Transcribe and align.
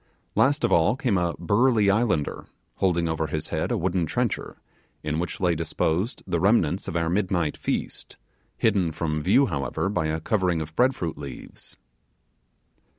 Last 0.33 0.63
of 0.63 0.71
all 0.71 0.95
came 0.95 1.15
a 1.19 1.35
burly 1.37 1.91
islander, 1.91 2.47
holding 2.77 3.07
over 3.07 3.27
his 3.27 3.49
head 3.49 3.71
a 3.71 3.77
wooden 3.77 4.07
trencher, 4.07 4.57
in 5.03 5.19
which 5.19 5.39
lay 5.39 5.53
disposed 5.53 6.23
the 6.25 6.39
remnants 6.39 6.87
of 6.87 6.95
our 6.95 7.07
midnight 7.07 7.55
feast, 7.55 8.17
hidden 8.57 8.91
from 8.93 9.21
view, 9.21 9.45
however, 9.45 9.89
by 9.89 10.07
a 10.07 10.19
covering 10.19 10.59
of 10.59 10.75
bread 10.75 10.95
fruit 10.95 11.19
leaves. 11.19 11.77